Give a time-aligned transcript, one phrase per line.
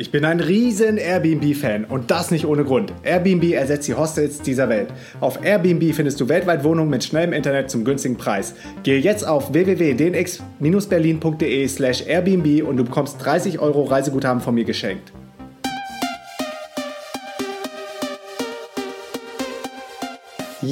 [0.00, 2.92] Ich bin ein riesen Airbnb-Fan und das nicht ohne Grund.
[3.02, 4.90] Airbnb ersetzt die Hostels dieser Welt.
[5.20, 8.54] Auf Airbnb findest du weltweit Wohnungen mit schnellem Internet zum günstigen Preis.
[8.84, 15.12] Gehe jetzt auf www.dnx-berlin.de slash Airbnb und du bekommst 30 Euro Reiseguthaben von mir geschenkt.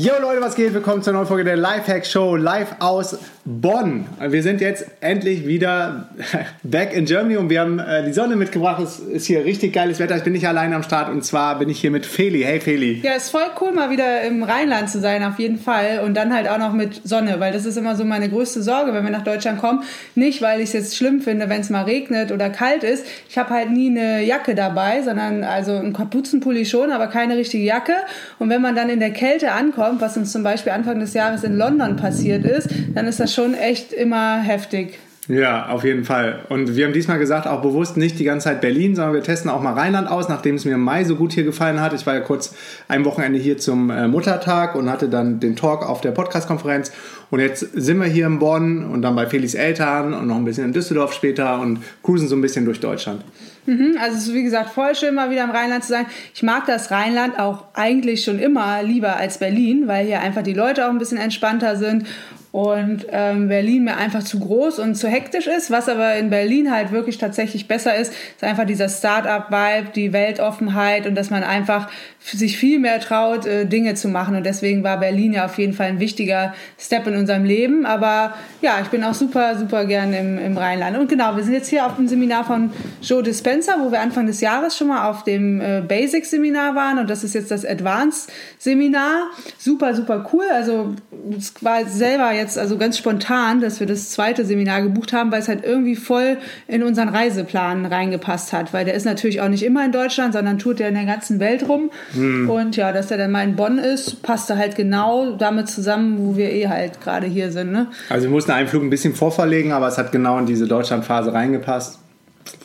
[0.06, 0.72] Jo Leute, was geht?
[0.72, 4.06] Willkommen zur neuen Folge der Lifehack Show live aus Bonn.
[4.20, 6.10] Wir sind jetzt endlich wieder
[6.62, 8.80] back in Germany und wir haben äh, die Sonne mitgebracht.
[8.80, 10.16] Es ist hier richtig geiles Wetter.
[10.16, 12.42] Ich bin nicht alleine am Start und zwar bin ich hier mit Feli.
[12.42, 13.00] Hey Feli.
[13.02, 16.02] Ja, ist voll cool, mal wieder im Rheinland zu sein, auf jeden Fall.
[16.04, 18.92] Und dann halt auch noch mit Sonne, weil das ist immer so meine größte Sorge,
[18.94, 19.82] wenn wir nach Deutschland kommen.
[20.14, 23.04] Nicht, weil ich es jetzt schlimm finde, wenn es mal regnet oder kalt ist.
[23.28, 27.64] Ich habe halt nie eine Jacke dabei, sondern also ein Kapuzenpulli schon, aber keine richtige
[27.64, 27.94] Jacke.
[28.38, 31.14] Und wenn man dann in der Kälte ankommt, kommt, was uns zum Beispiel Anfang des
[31.14, 34.98] Jahres in London passiert ist, dann ist das schon echt immer heftig.
[35.28, 36.44] Ja, auf jeden Fall.
[36.48, 39.50] Und wir haben diesmal gesagt, auch bewusst nicht die ganze Zeit Berlin, sondern wir testen
[39.50, 41.92] auch mal Rheinland aus, nachdem es mir im Mai so gut hier gefallen hat.
[41.94, 42.54] Ich war ja kurz
[42.86, 46.92] ein Wochenende hier zum äh, Muttertag und hatte dann den Talk auf der Podcast-Konferenz.
[47.30, 50.44] Und jetzt sind wir hier in Bonn und dann bei Felis Eltern und noch ein
[50.44, 53.22] bisschen in Düsseldorf später und cruisen so ein bisschen durch Deutschland.
[53.66, 56.06] Mhm, also es ist wie gesagt voll schön, mal wieder im Rheinland zu sein.
[56.34, 60.54] Ich mag das Rheinland auch eigentlich schon immer lieber als Berlin, weil hier einfach die
[60.54, 62.06] Leute auch ein bisschen entspannter sind
[62.52, 65.70] und ähm, Berlin mir einfach zu groß und zu hektisch ist.
[65.70, 71.06] Was aber in Berlin halt wirklich tatsächlich besser ist, ist einfach dieser Start-up-Vibe, die Weltoffenheit
[71.06, 71.88] und dass man einfach
[72.34, 74.34] sich viel mehr traut, äh, Dinge zu machen.
[74.34, 77.86] Und deswegen war Berlin ja auf jeden Fall ein wichtiger Step in unserem Leben.
[77.86, 80.98] Aber ja, ich bin auch super, super gern im, im Rheinland.
[80.98, 82.70] Und genau, wir sind jetzt hier auf dem Seminar von
[83.00, 86.98] Joe Dispenza, wo wir Anfang des Jahres schon mal auf dem äh, Basic-Seminar waren.
[86.98, 89.28] Und das ist jetzt das Advanced-Seminar.
[89.58, 90.46] Super, super cool.
[90.52, 90.94] Also
[91.36, 95.40] es war selber jetzt also ganz spontan, dass wir das zweite Seminar gebucht haben, weil
[95.40, 98.72] es halt irgendwie voll in unseren Reiseplan reingepasst hat.
[98.72, 101.38] Weil der ist natürlich auch nicht immer in Deutschland, sondern tut der in der ganzen
[101.38, 101.90] Welt rum.
[102.16, 102.50] Hm.
[102.50, 106.18] Und ja, dass der dann mal in Bonn ist, passt da halt genau damit zusammen,
[106.18, 107.72] wo wir eh halt gerade hier sind.
[107.72, 107.88] Ne?
[108.08, 111.32] Also wir mussten einen Flug ein bisschen vorverlegen, aber es hat genau in diese Deutschlandphase
[111.32, 112.00] reingepasst.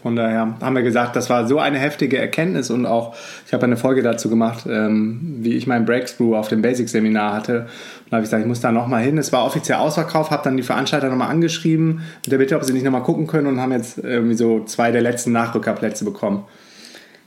[0.02, 3.64] Von daher haben wir gesagt, das war so eine heftige Erkenntnis und auch, ich habe
[3.64, 7.68] eine Folge dazu gemacht, ähm, wie ich mein Breakthrough auf dem Basic-Seminar hatte.
[8.06, 9.18] Und habe ich gesagt, ich muss da nochmal hin.
[9.18, 12.74] Es war offiziell Ausverkauf, habe dann die Veranstalter nochmal angeschrieben mit der Bitte, ob sie
[12.74, 16.46] nicht nochmal gucken können und haben jetzt irgendwie so zwei der letzten Nachrückerplätze bekommen.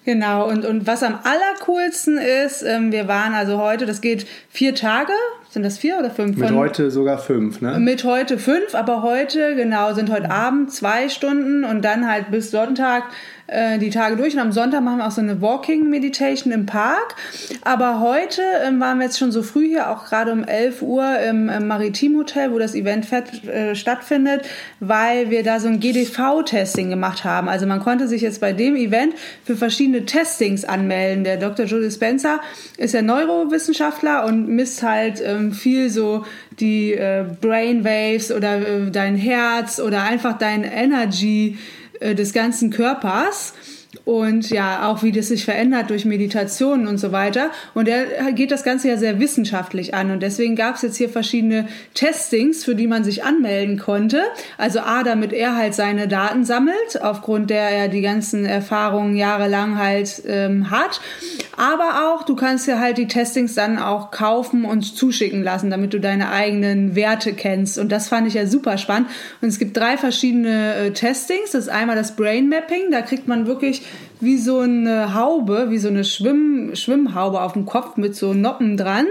[0.05, 4.75] Genau, und, und was am allercoolsten ist, ähm, wir waren also heute, das geht vier
[4.75, 5.13] Tage,
[5.49, 6.37] sind das vier oder fünf?
[6.37, 7.79] Mit heute sogar fünf, ne?
[7.79, 12.51] Mit heute fünf, aber heute, genau, sind heute Abend zwei Stunden und dann halt bis
[12.51, 13.05] Sonntag
[13.47, 14.35] äh, die Tage durch.
[14.35, 17.15] Und am Sonntag machen wir auch so eine Walking Meditation im Park.
[17.63, 21.19] Aber heute ähm, waren wir jetzt schon so früh hier, auch gerade um 11 Uhr
[21.21, 24.47] im, im Maritim Hotel, wo das Event fett, äh, stattfindet,
[24.81, 27.49] weil wir da so ein GDV-Testing gemacht haben.
[27.49, 31.25] Also man konnte sich jetzt bei dem Event für verschiedene Testings anmelden.
[31.25, 31.67] Der Dr.
[31.67, 32.41] Julie Spencer
[32.79, 36.25] ist ja Neurowissenschaftler und misst halt ähm, viel so
[36.61, 41.59] die äh, Brainwaves oder äh, dein Herz oder einfach dein Energy
[42.13, 43.55] des ganzen Körpers
[44.05, 47.51] und ja, auch wie das sich verändert durch Meditationen und so weiter.
[47.75, 50.11] Und er geht das Ganze ja sehr wissenschaftlich an.
[50.11, 54.23] Und deswegen gab es jetzt hier verschiedene Testings, für die man sich anmelden konnte.
[54.59, 59.79] Also A, damit er halt seine Daten sammelt, aufgrund der er die ganzen Erfahrungen jahrelang
[59.79, 61.01] halt ähm, hat.
[61.57, 65.95] Aber auch, du kannst ja halt die Testings dann auch kaufen und zuschicken lassen, damit
[65.95, 67.79] du deine eigenen Werte kennst.
[67.79, 69.09] Und das fand ich ja super spannend.
[69.41, 71.53] Und es gibt drei verschiedene äh, Testings.
[71.53, 72.91] Das ist einmal das Brain Mapping.
[72.91, 73.83] Da kriegt man wirklich
[74.21, 78.77] wie so eine Haube, wie so eine Schwimm Schwimmhaube auf dem Kopf mit so Noppen
[78.77, 79.07] dran,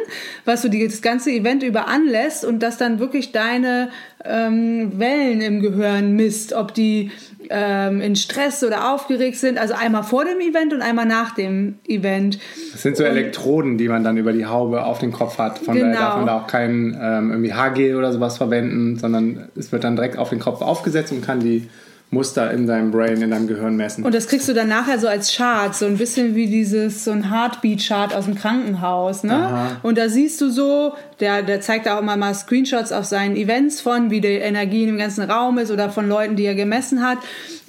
[0.46, 3.90] was du das ganze Event über anlässt und das dann wirklich deine
[4.26, 7.12] ähm, Wellen im Gehirn misst, ob die
[7.50, 9.58] ähm, in Stress oder aufgeregt sind.
[9.58, 12.40] Also einmal vor dem Event und einmal nach dem Event.
[12.72, 15.60] Das sind so Elektroden, die man dann über die Haube auf den Kopf hat.
[15.60, 15.92] Von genau.
[15.92, 19.84] daher darf man da auch kein ähm, irgendwie Haargel oder sowas verwenden, sondern es wird
[19.84, 21.70] dann direkt auf den Kopf aufgesetzt und kann die
[22.14, 24.04] Muster in deinem Brain, in deinem Gehirn messen.
[24.04, 27.12] Und das kriegst du dann nachher so als Chart, so ein bisschen wie dieses, so
[27.12, 29.36] ein Heartbeat-Chart aus dem Krankenhaus, ne?
[29.36, 29.68] Aha.
[29.84, 33.82] Und da siehst du so, der, der zeigt auch immer mal Screenshots auf seinen Events
[33.82, 37.04] von, wie die Energie in dem ganzen Raum ist oder von Leuten, die er gemessen
[37.06, 37.18] hat.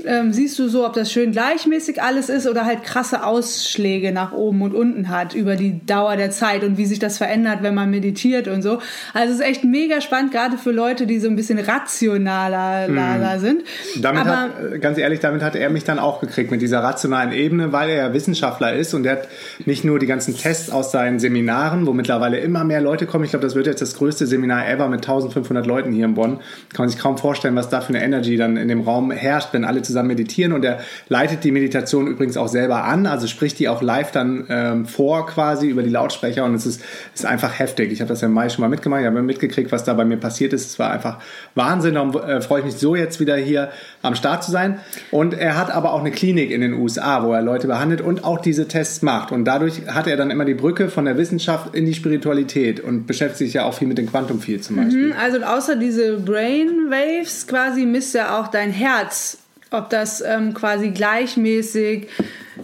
[0.06, 4.33] Ähm, siehst du so, ob das schön gleichmäßig alles ist oder halt krasse Ausschläge nach
[4.33, 7.75] oben und unten hat über die Dauer der Zeit und wie sich das verändert, wenn
[7.75, 8.81] man meditiert und so.
[9.12, 13.41] Also es ist echt mega spannend, gerade für Leute, die so ein bisschen rationaler mhm.
[13.41, 13.62] sind.
[14.01, 16.83] Damit Aber, hat, äh, ganz ehrlich, damit hat er mich dann auch gekriegt mit dieser
[16.83, 19.29] rationalen Ebene, weil er ja Wissenschaftler ist und er hat
[19.65, 23.25] nicht nur die ganzen Tests aus seinen Seminaren, wo mittlerweile immer mehr Leute kommen.
[23.25, 26.39] Ich glaube, das wird jetzt das größte Seminar ever mit 1500 Leuten hier in Bonn.
[26.73, 29.49] Kann man sich kaum vorstellen, was da für eine Energy dann in dem Raum herrscht,
[29.53, 30.52] wenn alle zusammen meditieren.
[30.52, 34.46] Und er leitet die Meditation übrigens auch selber an, also spricht die auch live dann
[34.49, 36.82] ähm, vor quasi über die Lautsprecher und es ist,
[37.14, 37.93] ist einfach heftig.
[37.93, 40.05] Ich habe das ja im Mai schon mal mitgemacht, ich habe mitgekriegt, was da bei
[40.05, 40.67] mir passiert ist.
[40.67, 41.19] Es war einfach
[41.55, 41.94] Wahnsinn.
[41.94, 43.70] Darum äh, freue ich mich so jetzt wieder hier
[44.02, 44.79] am Start zu sein.
[45.11, 48.25] Und er hat aber auch eine Klinik in den USA, wo er Leute behandelt und
[48.25, 49.32] auch diese Tests macht.
[49.32, 53.06] Und dadurch hat er dann immer die Brücke von der Wissenschaft in die Spiritualität und
[53.06, 55.08] beschäftigt sich ja auch viel mit dem Quantum Field zum Beispiel.
[55.08, 59.38] Mhm, also außer diese Brainwaves quasi misst er auch dein Herz,
[59.70, 62.08] ob das ähm, quasi gleichmäßig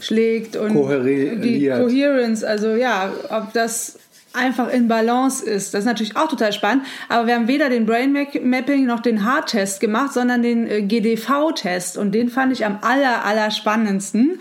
[0.01, 1.45] schlägt und Kohäriert.
[1.45, 3.99] die Coherence, also ja, ob das
[4.33, 5.75] einfach in Balance ist.
[5.75, 9.25] Das ist natürlich auch total spannend, aber wir haben weder den Brain Mapping noch den
[9.25, 14.39] Heart-Test gemacht, sondern den äh, GDV-Test und den fand ich am aller, aller spannendsten.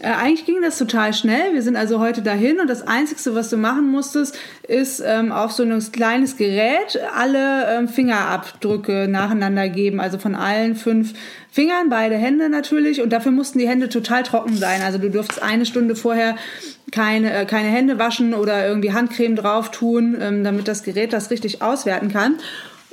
[0.00, 1.54] Äh, eigentlich ging das total schnell.
[1.54, 4.38] Wir sind also heute dahin und das Einzige, was du machen musstest,
[4.68, 10.76] ist ähm, auf so ein kleines Gerät alle ähm, Fingerabdrücke nacheinander geben, also von allen
[10.76, 11.14] fünf
[11.52, 14.82] Fingern, beide Hände natürlich und dafür mussten die Hände total trocken sein.
[14.82, 16.36] Also du durftest eine Stunde vorher
[16.90, 21.30] keine, äh, keine Hände waschen oder irgendwie Handcreme drauf tun, ähm, damit das Gerät das
[21.30, 22.36] richtig auswerten kann.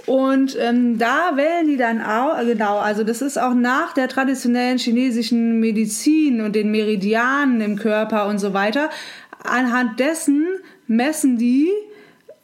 [0.05, 4.07] Und ähm, da wählen die dann auch, äh, genau, also das ist auch nach der
[4.07, 8.89] traditionellen chinesischen Medizin und den Meridianen im Körper und so weiter.
[9.43, 10.45] Anhand dessen
[10.87, 11.69] messen die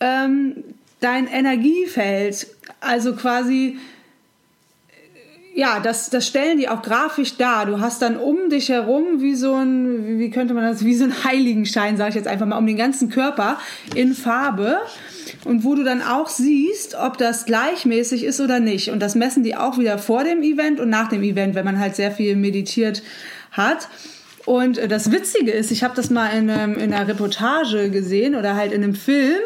[0.01, 0.63] ähm,
[0.99, 2.47] dein Energiefeld.
[2.81, 3.77] Also quasi
[5.55, 7.65] ja, das, das stellen die auch grafisch dar.
[7.65, 11.03] Du hast dann um dich herum wie so ein, wie könnte man das, wie so
[11.03, 13.59] ein Heiligenschein, sage ich jetzt einfach mal, um den ganzen Körper
[13.95, 14.77] in Farbe.
[15.45, 18.89] Und wo du dann auch siehst, ob das gleichmäßig ist oder nicht.
[18.89, 21.79] Und das messen die auch wieder vor dem Event und nach dem Event, wenn man
[21.79, 23.03] halt sehr viel meditiert
[23.51, 23.89] hat.
[24.45, 28.55] Und das Witzige ist, ich habe das mal in, einem, in einer Reportage gesehen oder
[28.55, 29.39] halt in einem Film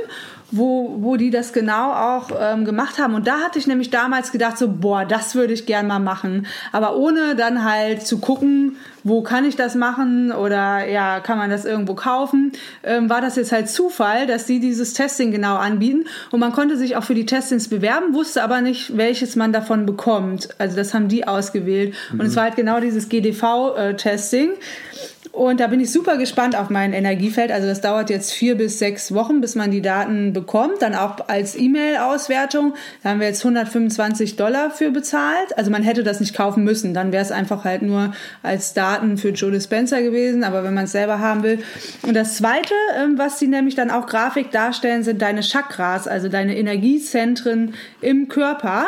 [0.51, 3.15] wo, wo die das genau auch ähm, gemacht haben.
[3.15, 6.47] Und da hatte ich nämlich damals gedacht, so, boah, das würde ich gern mal machen.
[6.71, 11.49] Aber ohne dann halt zu gucken, wo kann ich das machen oder ja, kann man
[11.49, 12.51] das irgendwo kaufen,
[12.83, 16.05] ähm, war das jetzt halt Zufall, dass die dieses Testing genau anbieten.
[16.31, 19.85] Und man konnte sich auch für die Testings bewerben, wusste aber nicht, welches man davon
[19.85, 20.49] bekommt.
[20.57, 21.93] Also das haben die ausgewählt.
[22.11, 22.19] Mhm.
[22.19, 22.35] Und es mhm.
[22.37, 24.51] war halt genau dieses GDV-Testing.
[24.51, 27.51] Äh, und da bin ich super gespannt auf mein Energiefeld.
[27.51, 30.81] Also das dauert jetzt vier bis sechs Wochen, bis man die Daten bekommt.
[30.81, 32.73] Dann auch als E-Mail-Auswertung.
[33.03, 35.55] Da haben wir jetzt 125 Dollar für bezahlt.
[35.55, 36.95] Also man hätte das nicht kaufen müssen.
[36.95, 40.43] Dann wäre es einfach halt nur als Daten für Joe Dispenza gewesen.
[40.43, 41.59] Aber wenn man es selber haben will.
[42.01, 46.29] Und das Zweite, ähm, was die nämlich dann auch Grafik darstellen, sind deine Chakras, also
[46.29, 48.87] deine Energiezentren im Körper.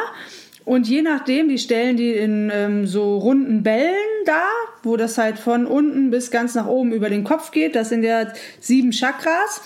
[0.70, 3.96] Und je nachdem, die stellen die in ähm, so runden Bällen
[4.26, 4.44] da,
[4.84, 7.76] wo das halt von unten bis ganz nach oben über den Kopf geht.
[7.76, 8.28] Das sind ja
[8.60, 9.64] sieben Chakras.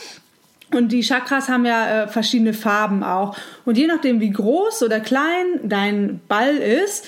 [0.74, 3.36] Und die Chakras haben ja äh, verschiedene Farben auch.
[3.66, 7.06] Und je nachdem, wie groß oder klein dein Ball ist,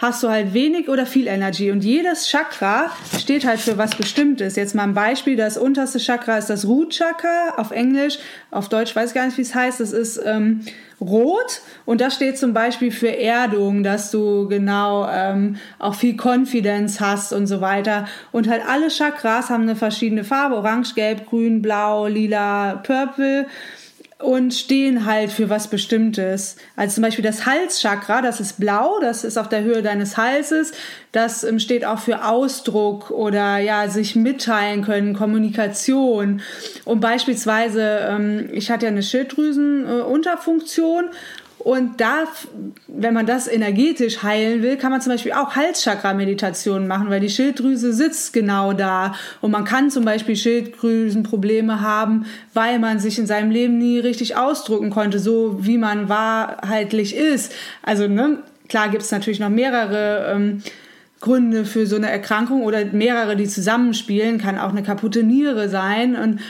[0.00, 1.70] hast du halt wenig oder viel Energy.
[1.70, 4.56] Und jedes Chakra steht halt für was Bestimmtes.
[4.56, 5.36] Jetzt mal ein Beispiel.
[5.36, 8.18] Das unterste Chakra ist das Root Chakra auf Englisch.
[8.50, 9.78] Auf Deutsch weiß ich gar nicht, wie es heißt.
[9.78, 10.62] Das ist ähm,
[11.00, 17.00] rot und das steht zum Beispiel für Erdung, dass du genau ähm, auch viel Confidence
[17.00, 18.06] hast und so weiter.
[18.32, 23.46] Und halt alle Chakras haben eine verschiedene Farbe, orange, gelb, grün, blau, lila, purple
[24.22, 26.56] und stehen halt für was Bestimmtes.
[26.76, 30.72] Also zum Beispiel das Halschakra, das ist blau, das ist auf der Höhe deines Halses.
[31.12, 36.40] Das ähm, steht auch für Ausdruck oder ja, sich mitteilen können, Kommunikation.
[36.84, 41.06] Und beispielsweise, ähm, ich hatte ja eine Schilddrüsenunterfunktion
[41.62, 42.24] und da,
[42.88, 47.28] wenn man das energetisch heilen will, kann man zum Beispiel auch Halschakra-Meditationen machen, weil die
[47.28, 49.14] Schilddrüse sitzt genau da.
[49.42, 52.24] Und man kann zum Beispiel Schilddrüsenprobleme haben,
[52.54, 57.52] weil man sich in seinem Leben nie richtig ausdrücken konnte, so wie man wahrheitlich ist.
[57.82, 58.38] Also, ne,
[58.68, 60.62] klar gibt es natürlich noch mehrere ähm,
[61.20, 66.16] Gründe für so eine Erkrankung oder mehrere, die zusammenspielen, kann auch eine kaputte Niere sein.
[66.16, 66.40] Und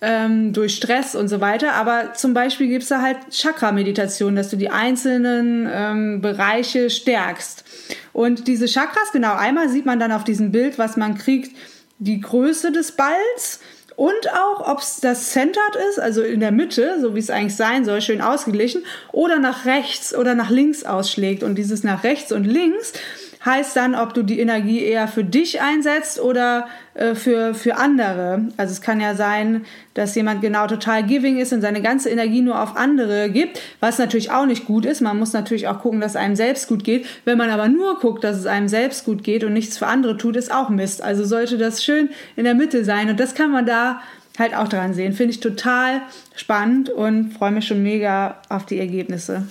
[0.00, 1.74] ähm, durch Stress und so weiter.
[1.74, 7.64] Aber zum Beispiel gibt es da halt Chakra-Meditation, dass du die einzelnen ähm, Bereiche stärkst.
[8.12, 11.56] Und diese Chakras, genau, einmal sieht man dann auf diesem Bild, was man kriegt,
[11.98, 13.60] die Größe des Balls
[14.00, 17.56] und auch, ob es das centered ist, also in der Mitte, so wie es eigentlich
[17.56, 21.42] sein soll, schön ausgeglichen, oder nach rechts oder nach links ausschlägt.
[21.42, 22.94] Und dieses nach rechts und links
[23.44, 28.48] heißt dann, ob du die Energie eher für dich einsetzt oder äh, für, für andere.
[28.56, 32.42] Also es kann ja sein, dass jemand genau total giving ist und seine ganze Energie
[32.42, 35.00] nur auf andere gibt, was natürlich auch nicht gut ist.
[35.00, 37.06] Man muss natürlich auch gucken, dass es einem selbst gut geht.
[37.24, 40.18] Wenn man aber nur guckt, dass es einem selbst gut geht und nichts für andere
[40.18, 41.02] tut, ist auch Mist.
[41.02, 44.02] Also sollte das schön in der Mitte sein und das kann man da
[44.38, 45.14] halt auch dran sehen.
[45.14, 46.02] Finde ich total
[46.36, 49.46] spannend und freue mich schon mega auf die Ergebnisse.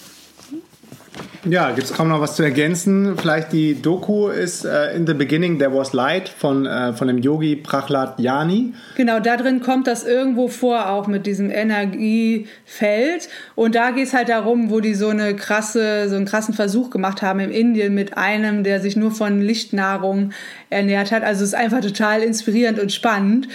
[1.45, 3.17] Ja, gibt es kaum noch was zu ergänzen.
[3.17, 7.19] Vielleicht die Doku ist uh, In the Beginning There Was Light von, uh, von dem
[7.19, 8.73] Yogi Prachlat Yani.
[8.97, 13.29] Genau, da drin kommt das irgendwo vor, auch mit diesem Energiefeld.
[13.55, 16.89] Und da geht es halt darum, wo die so eine krasse, so einen krassen Versuch
[16.89, 20.31] gemacht haben in Indien mit einem, der sich nur von Lichtnahrung
[20.69, 21.23] ernährt hat.
[21.23, 23.47] Also es ist einfach total inspirierend und spannend.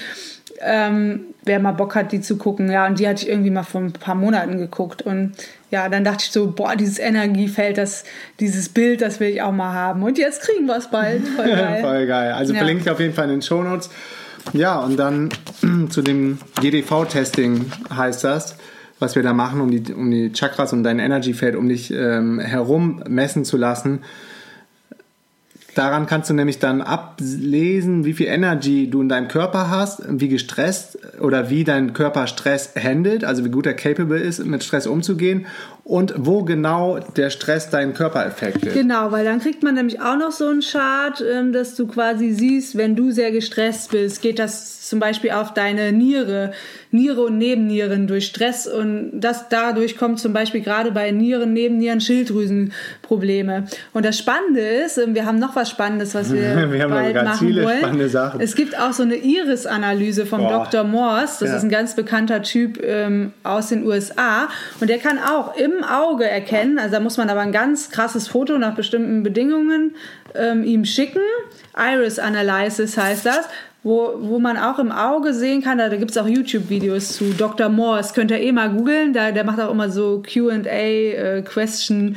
[0.61, 2.70] Ähm, wer mal Bock hat, die zu gucken.
[2.70, 5.02] Ja, und die hatte ich irgendwie mal vor ein paar Monaten geguckt.
[5.02, 5.32] Und
[5.75, 8.04] ja, dann dachte ich so, boah, dieses Energiefeld, das,
[8.38, 10.04] dieses Bild, das will ich auch mal haben.
[10.04, 11.26] Und jetzt kriegen wir es bald.
[11.37, 11.83] Voll geil.
[11.83, 12.33] Voll geil.
[12.33, 12.59] Also ja.
[12.59, 13.90] verlinke ich auf jeden Fall in den Show Notes.
[14.52, 15.31] Ja, und dann
[15.90, 18.57] zu dem GDV-Testing heißt das,
[19.00, 22.38] was wir da machen, um die, um die Chakras und dein Energiefeld um dich ähm,
[22.38, 24.02] herum messen zu lassen
[25.75, 30.28] Daran kannst du nämlich dann ablesen, wie viel Energy du in deinem Körper hast, wie
[30.28, 34.87] gestresst oder wie dein Körper Stress handelt, also wie gut er capable ist, mit Stress
[34.87, 35.47] umzugehen
[35.85, 38.73] und wo genau der Stress deinen Körper affectet.
[38.73, 42.33] Genau, weil dann kriegt man nämlich auch noch so einen Chart, ähm, dass du quasi
[42.33, 46.53] siehst, wenn du sehr gestresst bist, geht das zum Beispiel auf deine Niere,
[46.91, 52.00] Niere und Nebennieren durch Stress und das dadurch kommt zum Beispiel gerade bei Nieren, Nebennieren
[52.00, 53.64] Schilddrüsenprobleme.
[53.93, 57.47] Und das Spannende ist, ähm, wir haben noch was Spannendes, was wir, wir bald machen
[57.47, 57.79] viele wollen.
[57.79, 58.41] Spannende Sachen.
[58.41, 60.69] Es gibt auch so eine Iris-Analyse vom Boah.
[60.71, 60.85] Dr.
[60.85, 61.57] Morse, das ja.
[61.57, 64.49] ist ein ganz bekannter Typ ähm, aus den USA
[64.81, 68.28] und der kann auch im Auge erkennen, also da muss man aber ein ganz krasses
[68.28, 69.95] Foto nach bestimmten Bedingungen
[70.35, 71.23] ähm, ihm schicken.
[71.76, 73.49] Iris Analysis heißt das
[73.85, 77.35] wo, wo man auch im Auge sehen kann, da, da gibt es auch YouTube-Videos zu
[77.35, 77.69] Dr.
[77.69, 82.16] Morse, könnt ihr eh mal googeln, der macht auch immer so Q&A-Question äh,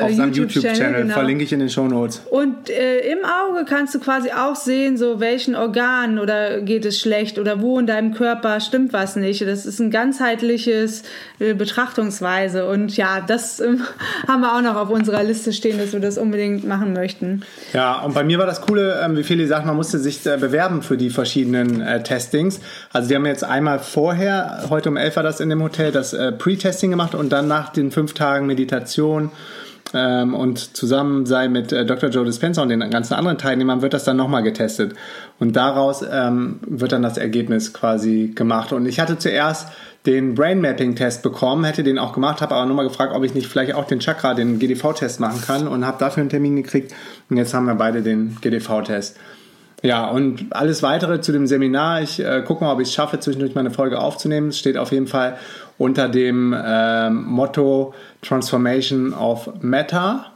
[0.00, 1.14] Auf seinem YouTube-Channel, YouTube genau.
[1.14, 2.22] verlinke ich in den Show Notes.
[2.30, 6.98] Und äh, im Auge kannst du quasi auch sehen, so welchen Organen oder geht es
[6.98, 9.42] schlecht oder wo in deinem Körper stimmt was nicht.
[9.42, 11.02] Das ist ein ganzheitliches
[11.38, 13.76] äh, Betrachtungsweise und ja, das äh,
[14.28, 17.42] haben wir auch noch auf unserer Liste stehen, dass wir das unbedingt machen möchten.
[17.74, 20.38] Ja, und bei mir war das Coole, ähm, wie viele sagt, man musste sich äh,
[20.38, 22.60] bewerben für die die verschiedenen äh, Testings.
[22.92, 26.12] Also die haben jetzt einmal vorher, heute um 11 war das in dem Hotel, das
[26.12, 29.30] äh, Pre-Testing gemacht und dann nach den fünf Tagen Meditation
[29.94, 32.10] ähm, und zusammen sei mit äh, Dr.
[32.10, 34.94] Joe Dispenza und den ganzen anderen Teilnehmern wird das dann nochmal getestet.
[35.38, 38.72] Und daraus ähm, wird dann das Ergebnis quasi gemacht.
[38.72, 39.68] Und ich hatte zuerst
[40.06, 43.34] den Brain Mapping Test bekommen, hätte den auch gemacht, habe aber nochmal gefragt, ob ich
[43.34, 46.56] nicht vielleicht auch den Chakra, den GDV Test machen kann und habe dafür einen Termin
[46.56, 46.92] gekriegt.
[47.30, 49.16] Und jetzt haben wir beide den GDV Test.
[49.82, 53.18] Ja, und alles weitere zu dem Seminar, ich äh, gucke mal, ob ich es schaffe,
[53.18, 54.48] zwischendurch meine Folge aufzunehmen.
[54.48, 55.36] Es steht auf jeden Fall
[55.76, 60.26] unter dem äh, Motto Transformation of Meta.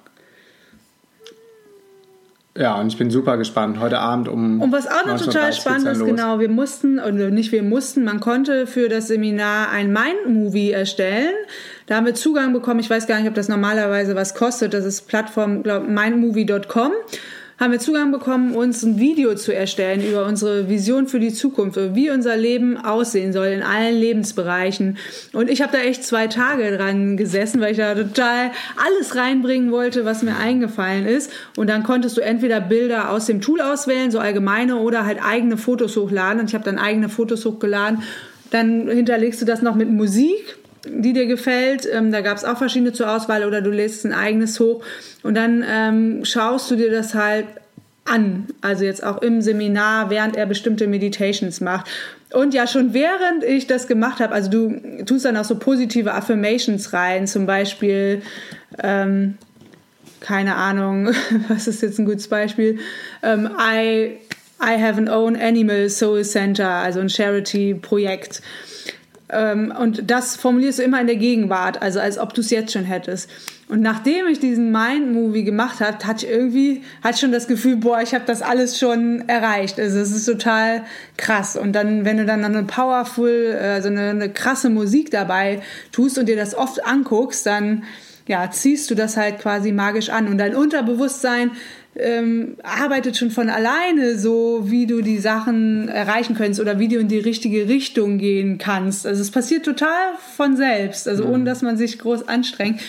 [2.58, 3.78] Ja, und ich bin super gespannt.
[3.78, 4.60] Heute Abend um.
[4.62, 8.18] Und was auch noch total spannend ist, genau, wir mussten, oder nicht wir mussten, man
[8.18, 11.34] konnte für das Seminar ein Mind-Movie erstellen.
[11.86, 12.80] Da haben wir Zugang bekommen.
[12.80, 14.74] Ich weiß gar nicht, ob das normalerweise was kostet.
[14.74, 16.92] Das ist Plattform, glaube mindmovie.com
[17.58, 21.78] haben wir Zugang bekommen, uns ein Video zu erstellen über unsere Vision für die Zukunft,
[21.94, 24.98] wie unser Leben aussehen soll in allen Lebensbereichen.
[25.32, 29.72] Und ich habe da echt zwei Tage dran gesessen, weil ich da total alles reinbringen
[29.72, 31.32] wollte, was mir eingefallen ist.
[31.56, 35.56] Und dann konntest du entweder Bilder aus dem Tool auswählen, so allgemeine, oder halt eigene
[35.56, 36.40] Fotos hochladen.
[36.40, 38.02] Und ich habe dann eigene Fotos hochgeladen.
[38.50, 40.58] Dann hinterlegst du das noch mit Musik
[40.88, 41.88] die dir gefällt.
[41.90, 44.82] Ähm, da gab es auch verschiedene zur Auswahl oder du lädst ein eigenes hoch
[45.22, 47.46] und dann ähm, schaust du dir das halt
[48.06, 48.46] an.
[48.60, 51.90] Also jetzt auch im Seminar, während er bestimmte Meditations macht.
[52.32, 56.12] Und ja, schon während ich das gemacht habe, also du tust dann auch so positive
[56.12, 58.22] Affirmations rein, zum Beispiel,
[58.82, 59.36] ähm,
[60.20, 61.10] keine Ahnung,
[61.48, 62.78] was ist jetzt ein gutes Beispiel?
[63.22, 64.18] Ähm, I,
[64.60, 68.42] I have an own animal soul center, also ein Charity-Projekt.
[69.28, 72.72] Ähm, und das formulierst du immer in der Gegenwart, also als ob du es jetzt
[72.72, 73.28] schon hättest.
[73.68, 78.00] Und nachdem ich diesen Mind-Movie gemacht habe, hatte ich irgendwie, hatte schon das Gefühl, boah,
[78.00, 79.80] ich habe das alles schon erreicht.
[79.80, 80.84] Also es ist total
[81.16, 81.56] krass.
[81.56, 86.28] Und dann, wenn du dann eine powerful, also eine, eine krasse Musik dabei tust und
[86.28, 87.82] dir das oft anguckst, dann
[88.28, 90.28] ja, ziehst du das halt quasi magisch an.
[90.28, 91.50] Und dein Unterbewusstsein
[91.98, 96.98] ähm, arbeitet schon von alleine so, wie du die Sachen erreichen kannst oder wie du
[96.98, 99.06] in die richtige Richtung gehen kannst.
[99.06, 101.44] Also es passiert total von selbst, also ohne mhm.
[101.44, 102.80] dass man sich groß anstrengt.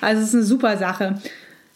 [0.00, 1.16] Also es ist eine super Sache.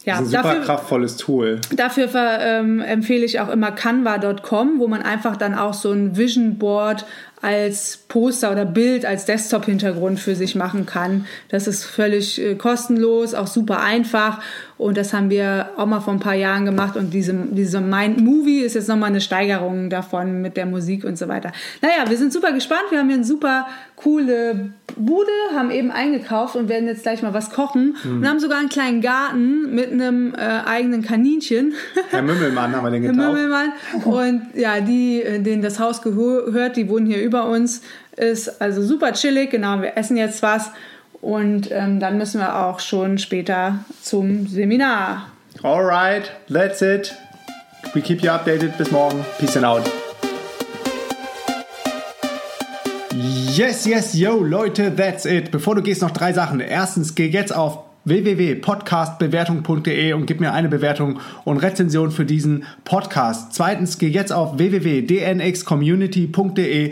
[0.05, 1.59] Ja, Das ist ein super dafür, kraftvolles Tool.
[1.75, 6.15] dafür ver- ähm, empfehle ich auch immer canva.com, wo man einfach dann auch so ein
[6.15, 7.05] Vision Board
[7.41, 11.25] als Poster oder Bild als Desktop-Hintergrund für sich machen kann.
[11.49, 14.41] Das ist völlig äh, kostenlos, auch super einfach.
[14.77, 16.95] Und das haben wir auch mal vor ein paar Jahren gemacht.
[16.97, 21.17] Und diese, diese Mind Movie ist jetzt nochmal eine Steigerung davon mit der Musik und
[21.17, 21.51] so weiter.
[21.81, 22.83] Naja, wir sind super gespannt.
[22.89, 27.33] Wir haben hier eine super coole Bude, haben eben eingekauft und werden jetzt gleich mal
[27.33, 27.95] was kochen.
[28.03, 31.73] Und haben sogar einen kleinen Garten mit einem äh, eigenen Kaninchen.
[32.09, 33.33] Herr Mümmelmann haben wir den Herr getauft.
[33.33, 33.73] Mümmelmann.
[34.03, 37.81] Und ja, die, äh, denen das Haus gehört, die wohnen hier über uns.
[38.15, 39.51] Ist also super chillig.
[39.51, 40.71] Genau, wir essen jetzt was.
[41.21, 45.31] Und ähm, dann müssen wir auch schon später zum Seminar.
[45.63, 47.15] Alright, that's it.
[47.93, 48.77] We keep you updated.
[48.77, 49.25] Bis morgen.
[49.39, 49.89] Peace and out.
[53.47, 55.51] Yes, yes, yo, Leute, that's it.
[55.51, 56.59] Bevor du gehst, noch drei Sachen.
[56.59, 63.53] Erstens, geh jetzt auf www.podcastbewertung.de und gib mir eine Bewertung und Rezension für diesen Podcast.
[63.53, 66.91] Zweitens, geh jetzt auf www.dnxcommunity.de